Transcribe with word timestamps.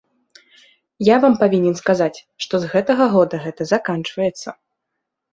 Я 1.07 1.15
вам 1.25 1.33
павінен 1.41 1.75
сказаць, 1.81 2.23
што 2.45 2.59
з 2.63 2.69
гэтага 2.71 3.05
года 3.15 3.35
гэта 3.43 3.67
заканчваецца. 3.73 4.49